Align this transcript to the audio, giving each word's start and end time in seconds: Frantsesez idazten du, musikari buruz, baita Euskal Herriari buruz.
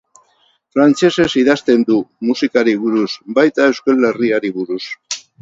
Frantsesez 0.77 1.27
idazten 1.41 1.83
du, 1.89 1.97
musikari 2.31 2.73
buruz, 2.87 3.11
baita 3.37 3.69
Euskal 3.75 4.09
Herriari 4.11 4.53
buruz. 4.59 4.83